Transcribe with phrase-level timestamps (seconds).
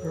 [0.00, 0.06] The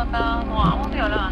[0.00, 1.30] またもう青だよな。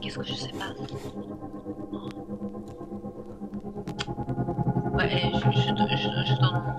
[0.00, 0.66] Qu'est-ce que je sais pas?
[4.92, 6.77] Ouais, je donne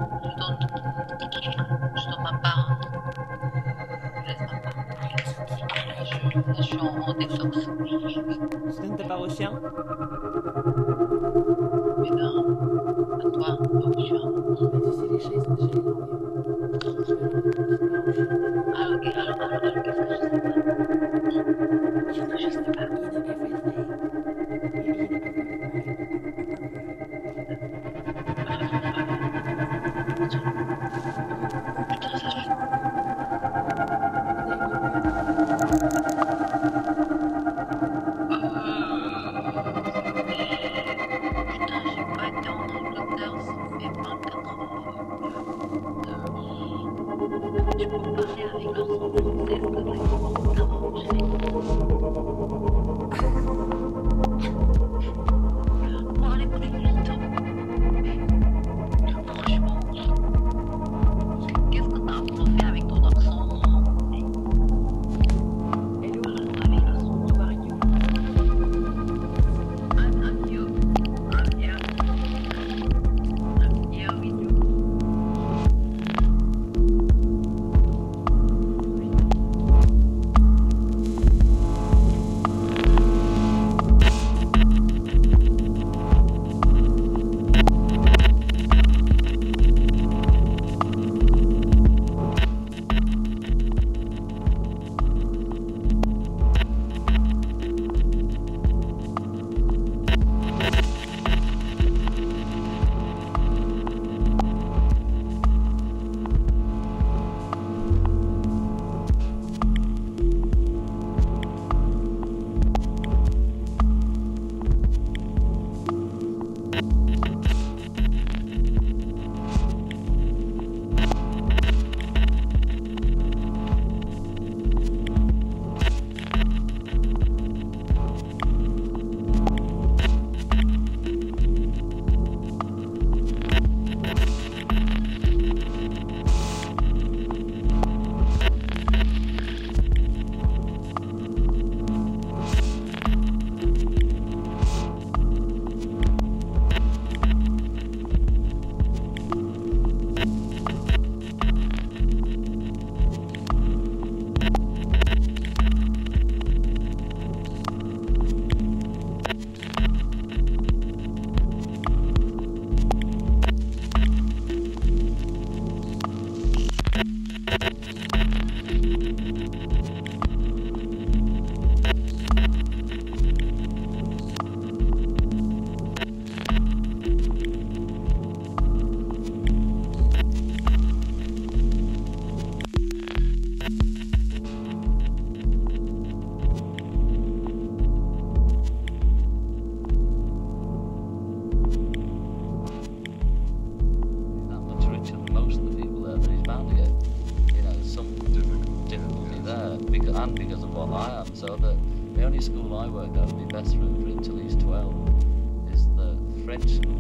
[203.10, 206.70] like that would be best for him for him till he's 12, is the French
[206.70, 206.94] school.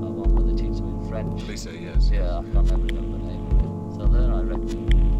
[0.00, 1.42] want one where they teach him in French.
[1.44, 2.10] Lisa, uh, yes.
[2.12, 3.92] Yeah, I can't remember the name.
[3.96, 5.19] So then I reckon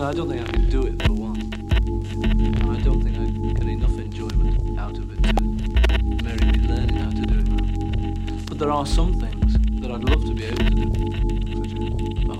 [0.00, 1.36] I don't think I could do it for one.
[2.70, 3.24] I don't think I
[3.58, 5.42] get enough enjoyment out of it to
[6.22, 8.46] merit me learning how to do it.
[8.46, 10.84] But there are some things that I'd love to be able to do.
[12.30, 12.38] Oh,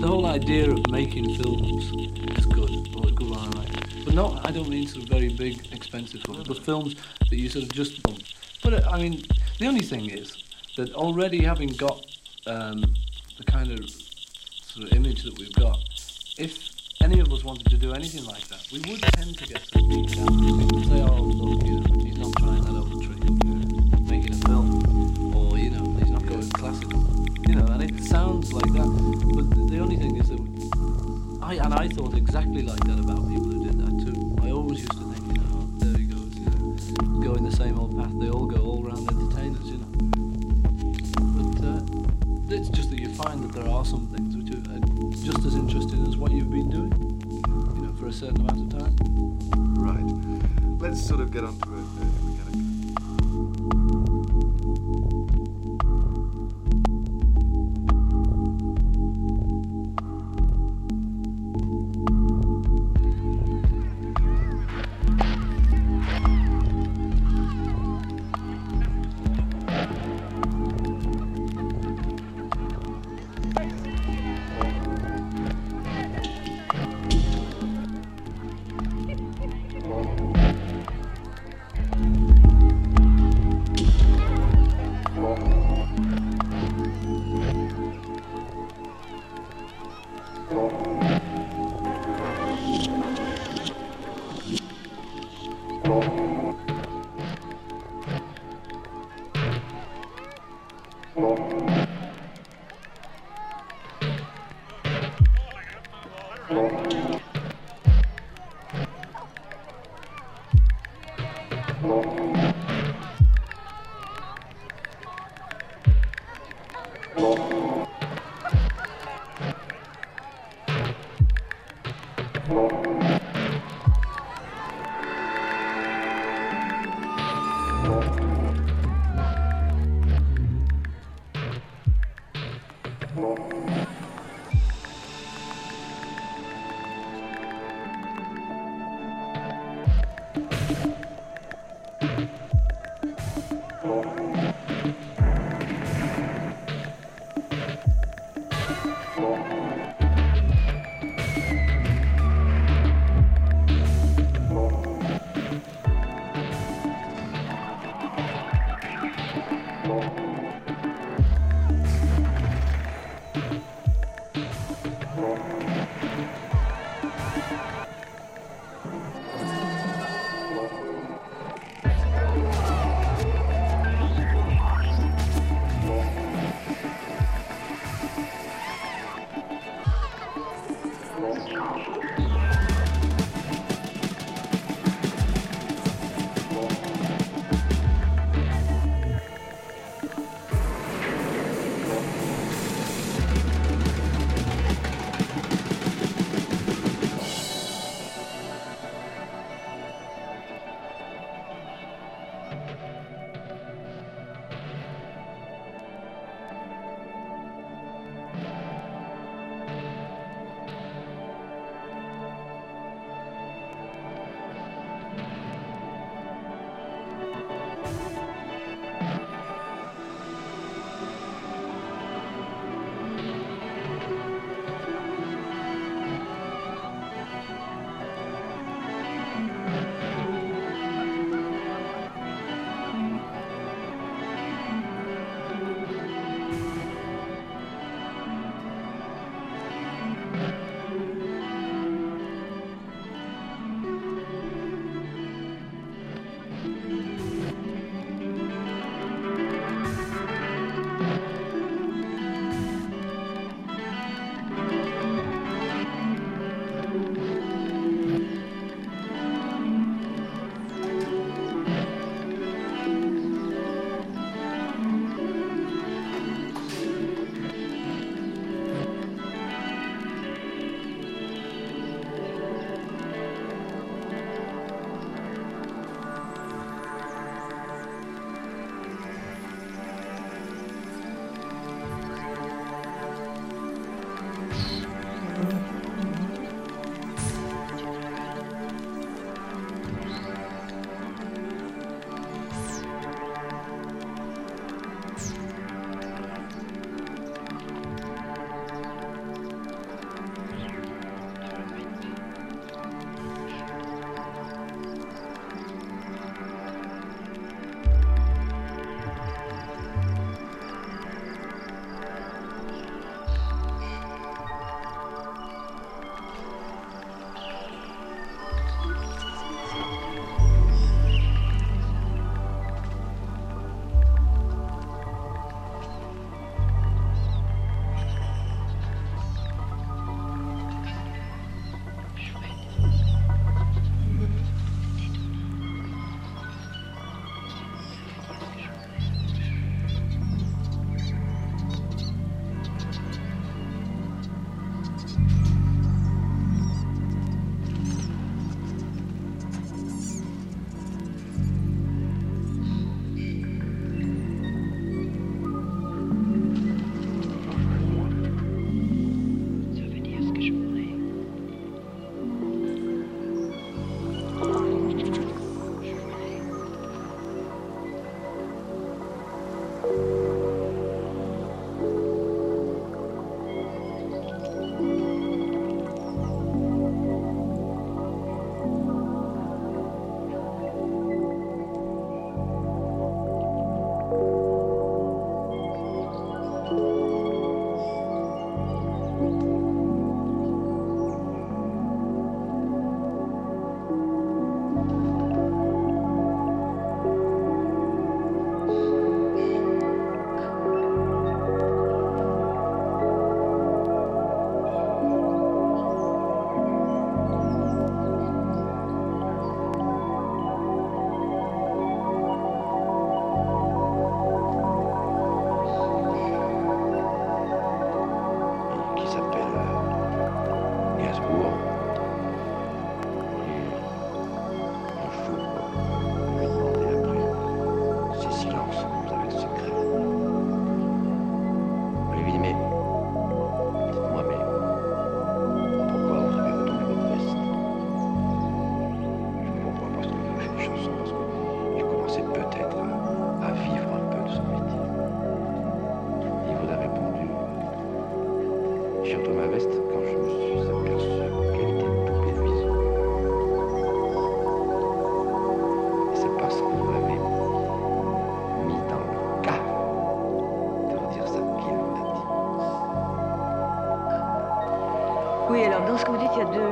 [0.00, 1.92] the whole idea of making films
[2.36, 2.70] is good.
[2.92, 4.04] Well, good one, right?
[4.04, 6.96] But not, I don't mean sort of very big, expensive films, but films
[7.30, 8.02] that you sort of just.
[8.62, 9.22] But uh, I mean,
[9.60, 10.42] the only thing is
[10.76, 12.04] that already having got
[12.46, 12.82] um,
[13.36, 14.07] the kind of
[14.78, 15.76] sort of image that we've got,
[16.38, 19.60] if any of us wanted to do anything like that, we would tend to get
[19.74, 20.58] beat down.
[20.60, 24.36] People say, oh, look, you know, he's not trying that old trick uh, making a
[24.46, 27.02] film, or, you know, he's not going classical.
[27.48, 28.86] You know, and it sounds like that,
[29.34, 30.38] but the, the only thing is that
[31.42, 34.36] I, and I thought exactly like that about people who did that too.
[34.46, 37.56] I always used to think, you know, oh, there he goes, you know, going the
[37.56, 38.12] same old path.
[38.20, 39.90] They all go all round entertainers, you know.
[41.34, 44.78] But uh, it's just that you find that there are some things which are uh,
[45.24, 46.92] just as interesting as what you've been doing,
[47.76, 48.96] you know, for a certain amount of time.
[49.74, 50.80] Right.
[50.80, 52.27] Let's sort of get on to it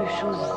[0.07, 0.56] 东西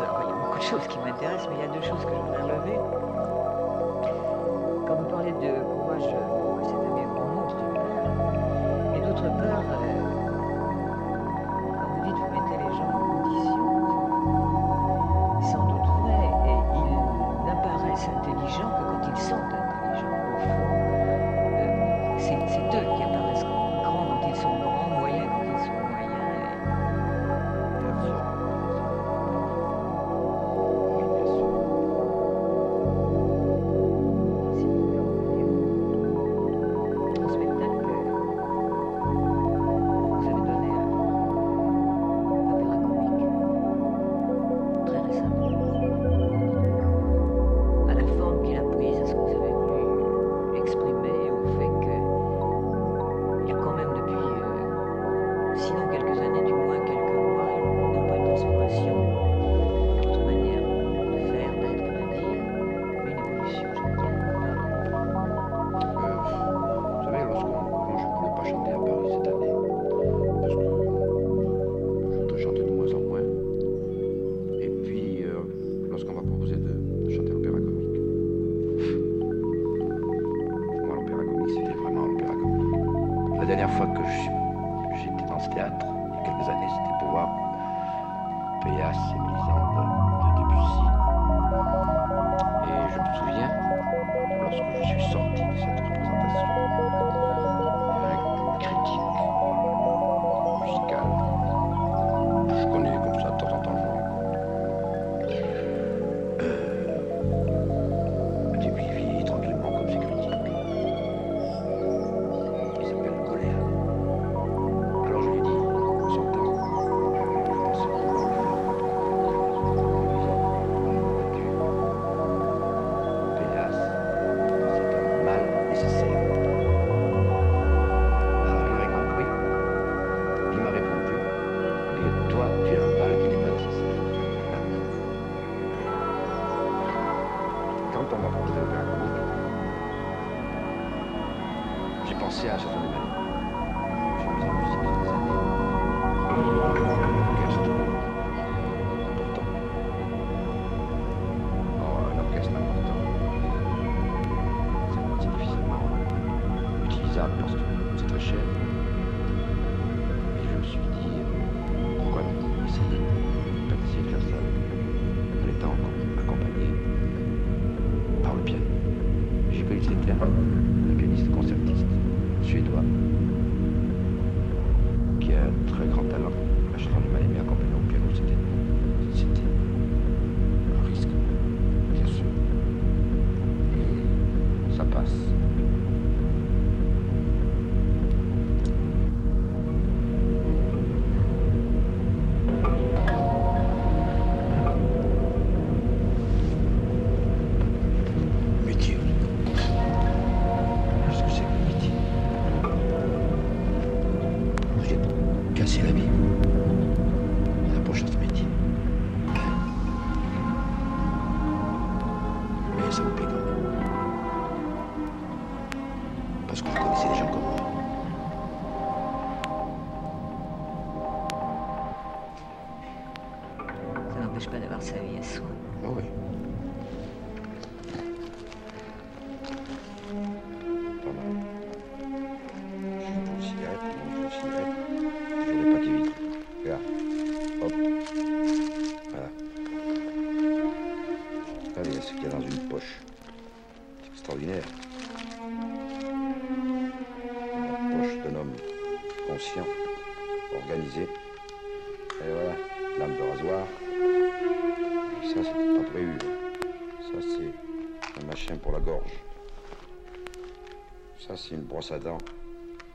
[261.90, 262.18] brosse à dents,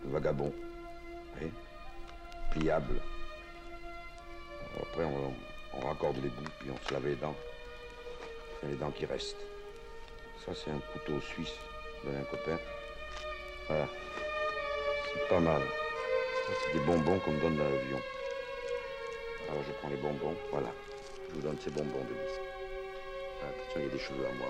[0.04, 0.52] vagabond,
[2.52, 3.00] pliable.
[4.80, 7.36] Après, on, raccorde les bouts, puis on se lave les dents.
[8.62, 9.44] Les dents qui restent.
[10.44, 11.54] Ça, c'est un couteau suisse
[12.04, 12.58] de un copain.
[13.68, 13.88] Voilà.
[15.12, 15.62] C'est pas mal.
[16.46, 18.00] C'est des bonbons qu'on me donne dans l'avion.
[19.48, 20.72] Alors, je prends les bonbons, voilà.
[21.28, 22.40] Je vous donne ces bonbons de disque.
[23.42, 24.48] Ah, Attention, il y a des cheveux à moi.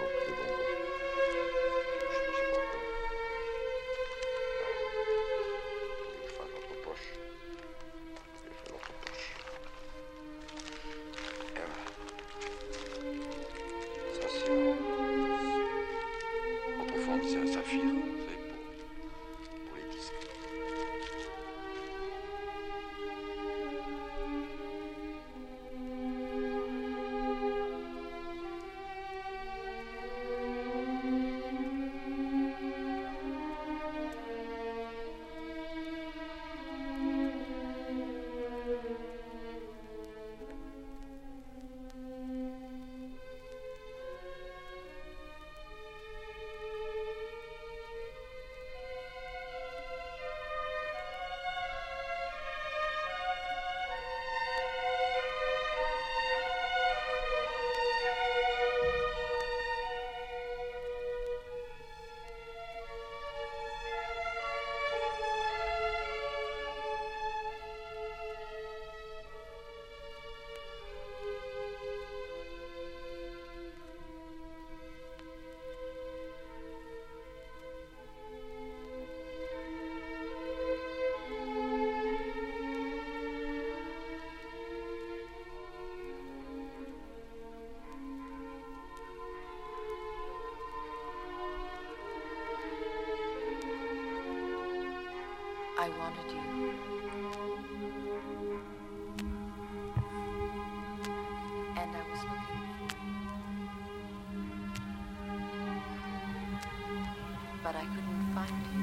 [107.75, 108.83] But I couldn't find you.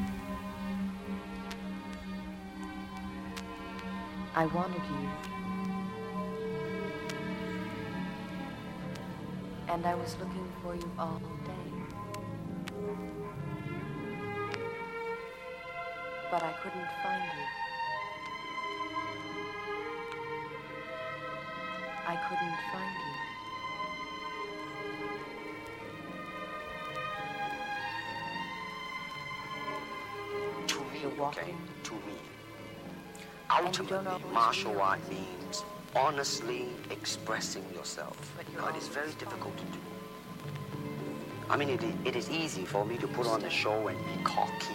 [4.36, 5.10] I wanted you.
[9.70, 11.72] And I was looking for you all day.
[16.30, 17.48] But I couldn't find you.
[22.08, 23.41] I couldn't find you.
[31.22, 31.54] To me, okay?
[31.84, 32.18] To me.
[33.64, 35.64] Ultimately, martial art means
[35.96, 38.18] honestly expressing yourself.
[38.36, 39.80] But You you're know, it is very difficult to do.
[41.50, 44.24] I mean, it, it is easy for me to put on a show and be
[44.24, 44.74] cocky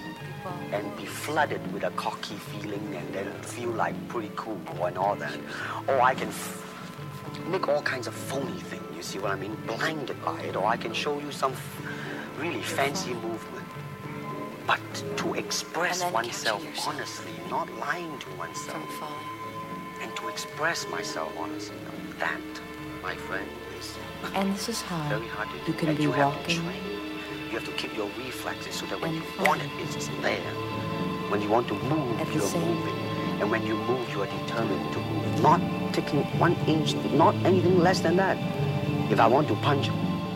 [0.73, 5.17] and be flooded with a cocky feeling and then feel like pretty cool and all
[5.17, 5.37] that.
[5.89, 6.31] Or I can
[7.51, 9.57] make all kinds of phony thing, you see what I mean?
[9.67, 10.55] Blinded by it.
[10.55, 11.55] Or I can show you some
[12.39, 13.56] really fancy movement.
[14.67, 14.81] But
[15.19, 20.03] to express And then catching oneself honestly, not lying to oneself, From falling.
[20.03, 21.77] and to express myself honestly,
[22.19, 22.41] that,
[23.03, 23.49] my friend,
[23.79, 23.95] is
[24.35, 25.73] And this is how very hard to do.
[25.73, 26.83] you can and be you have to walking train.
[27.51, 30.41] You have to keep your reflexes so that when you want it, it's there.
[31.31, 32.97] When you want to move, At you're moving.
[33.41, 35.43] And when you move, you are determined to move.
[35.43, 35.61] Not
[35.93, 38.37] taking one inch, not anything less than that.
[39.13, 39.91] If I want to punch,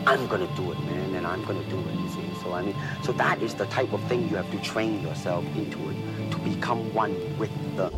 [0.05, 2.30] I'm gonna do it, man, and I'm gonna do it, you see.
[2.41, 5.45] So I mean, so that is the type of thing you have to train yourself
[5.55, 7.91] into it, to become one with the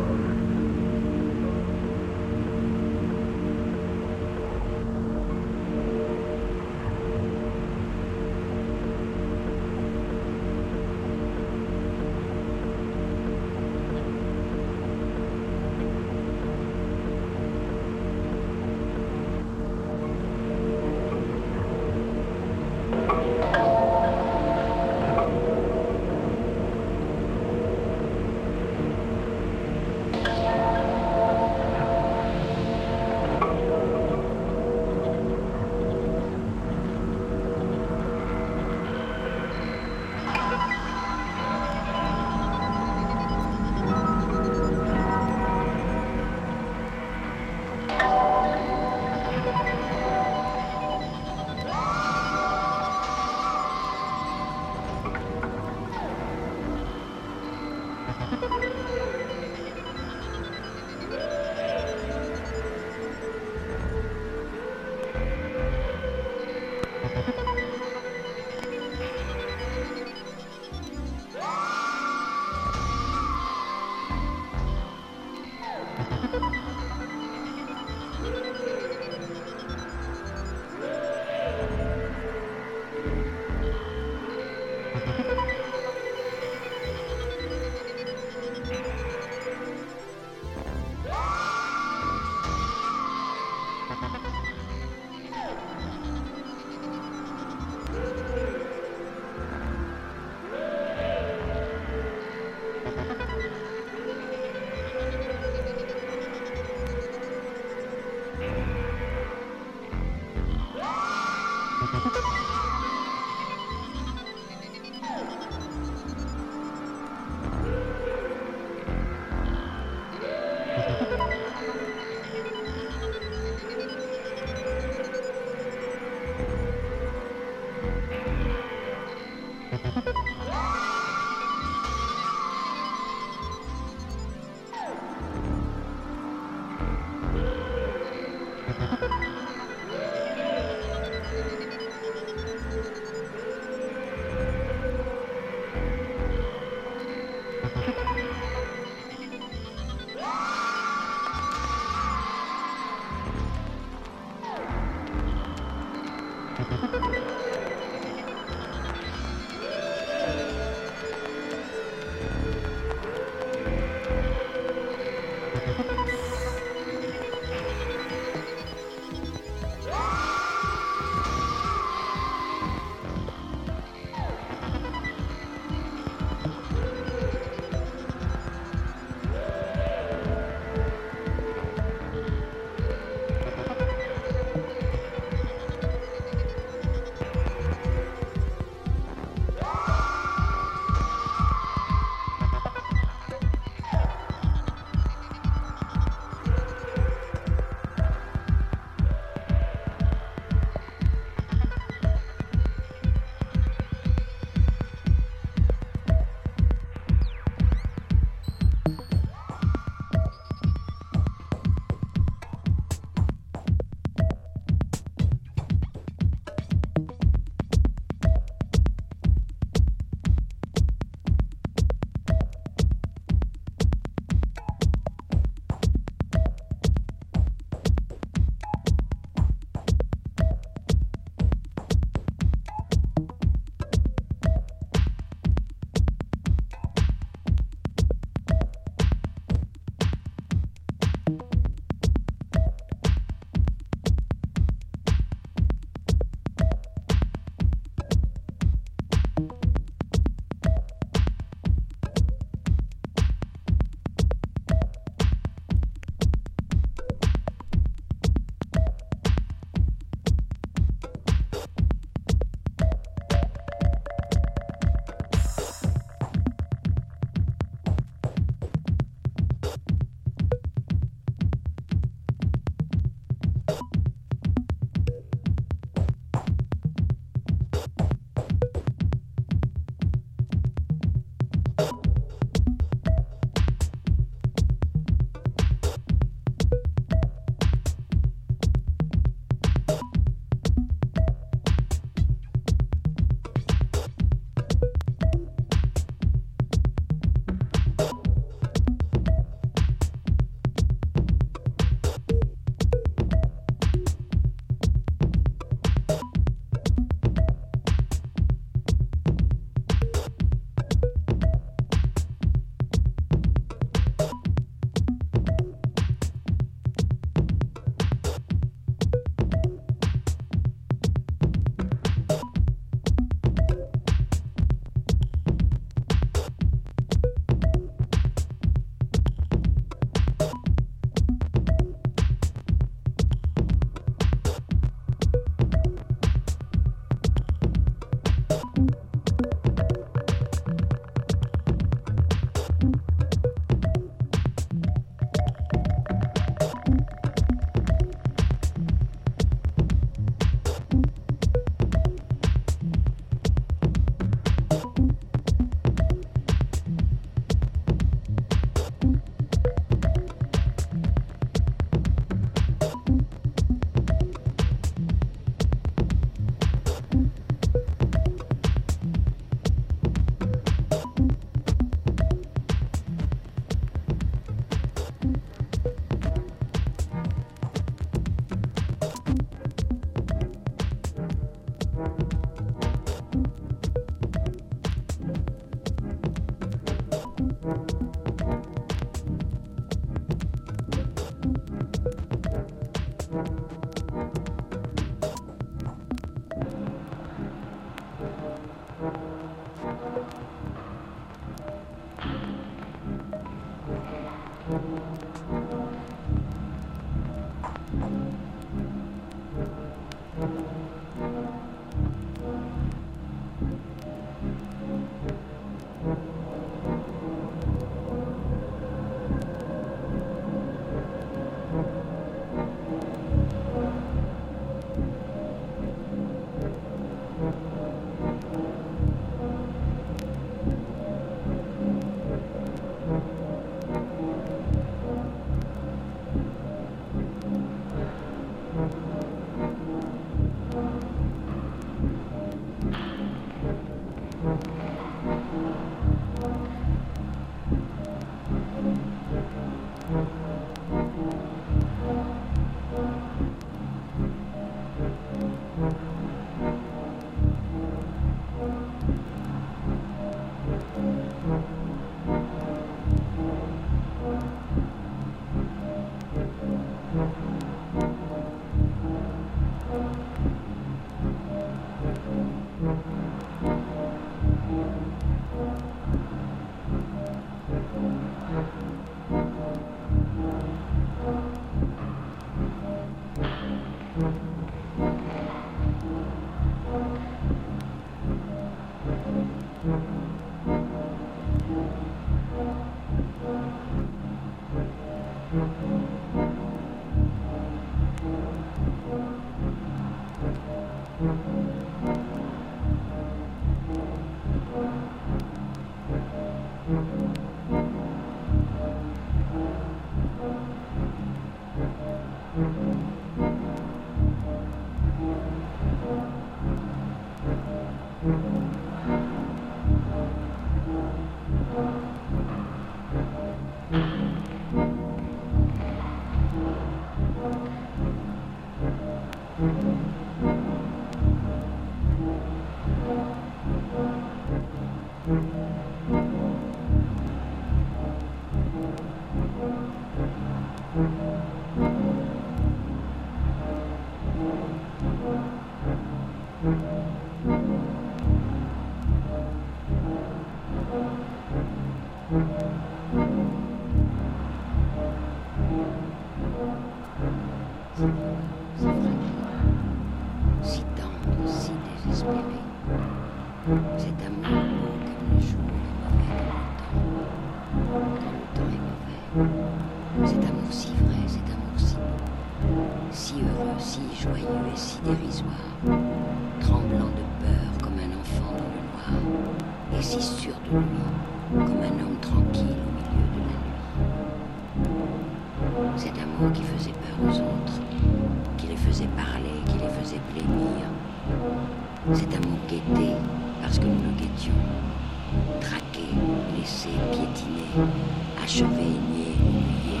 [598.50, 600.00] achevé, nié, oublié.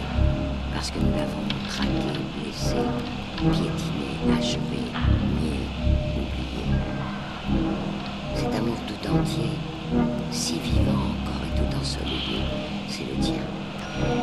[0.74, 2.82] Parce que nous l'avons traqué, blessé,
[3.36, 4.82] piétiné, achevé,
[5.40, 5.60] nié,
[6.16, 6.64] oublié.
[8.34, 9.52] Cet amour tout entier,
[10.32, 12.42] si vivant encore et tout ensoleillé,
[12.88, 13.44] c'est le tien,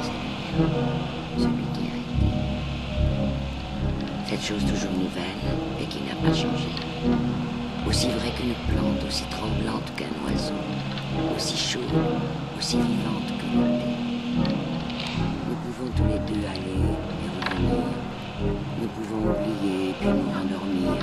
[0.01, 0.91] c'est le mien,
[1.37, 2.27] celui qui a été.
[4.25, 5.41] Cette chose toujours nouvelle
[5.81, 6.67] et qui n'a pas changé.
[7.87, 10.53] Aussi vraie qu'une plante, aussi tremblante qu'un oiseau,
[11.33, 11.83] aussi chaude,
[12.59, 14.06] aussi vivante que l'été.
[14.37, 16.81] Nous pouvons tous les deux aller
[17.23, 17.83] et revenir.
[18.79, 20.93] Nous pouvons oublier puis nous rendormir,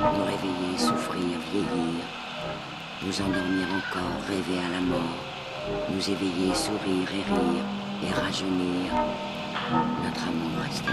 [0.00, 2.04] nous réveiller, souffrir, vieillir,
[3.02, 5.18] nous endormir encore, rêver à la mort,
[5.92, 7.64] nous éveiller, sourire et rire
[8.04, 8.92] et rajeunir.
[10.04, 10.92] Notre amour reste là,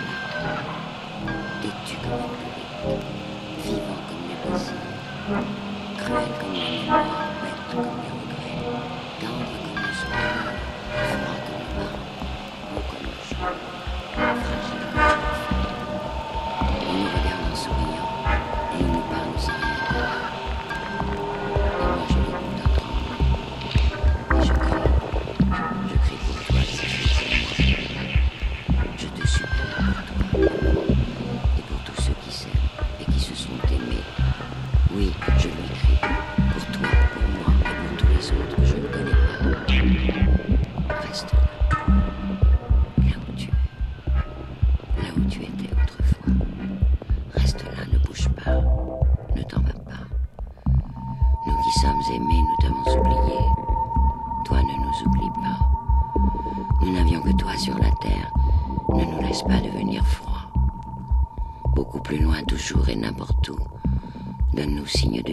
[1.62, 3.06] têtu comme une brique,
[3.64, 4.86] vivant comme les baisers,
[5.98, 8.07] cruel comme la mémoire, bête comme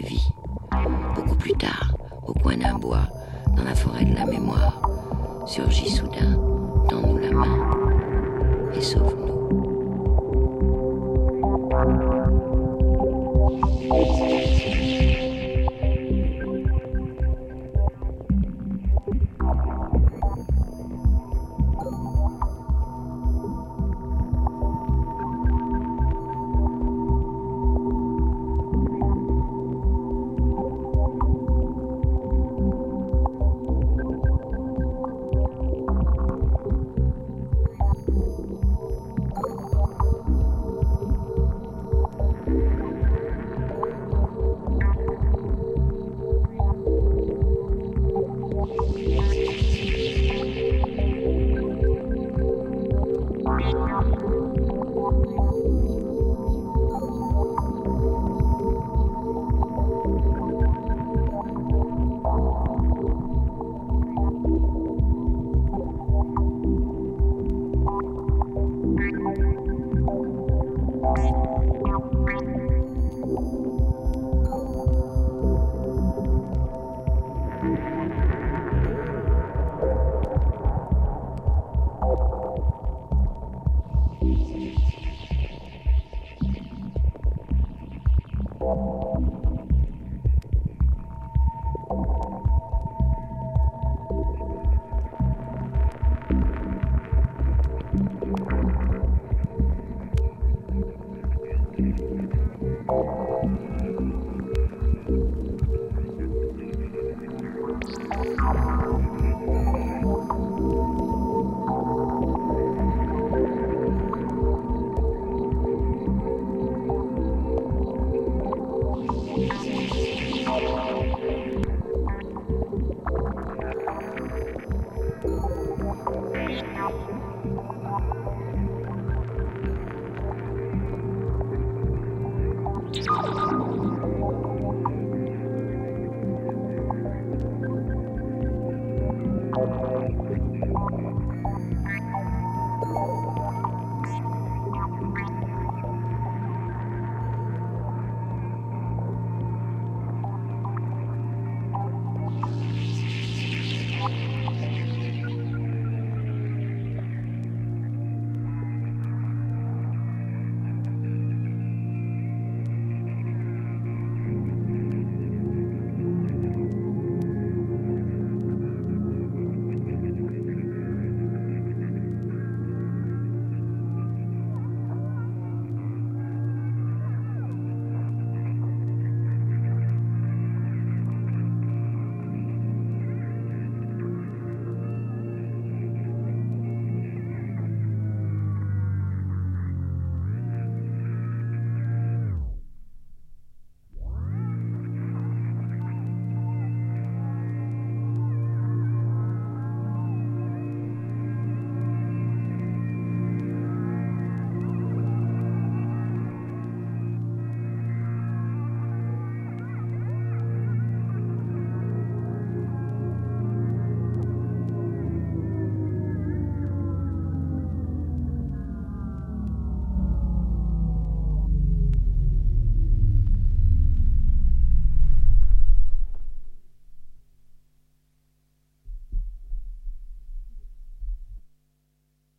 [0.01, 0.31] vie.
[1.15, 1.95] Beaucoup plus tard,
[2.27, 3.09] au coin d'un bois,
[3.57, 4.81] dans la forêt de la mémoire,
[5.47, 6.39] surgit soudain,
[6.89, 7.71] tends-nous la main
[8.75, 9.35] et sauve-nous.